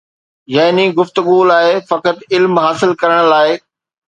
يعني 0.53 0.85
گفتگوءَ 0.99 1.45
لاءِ 1.51 1.75
فقط 1.91 2.25
علم 2.37 2.59
حاصل 2.67 2.95
ڪرڻ 3.05 3.25
لاءِ 3.35 3.57